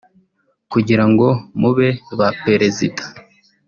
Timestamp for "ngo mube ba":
1.09-2.27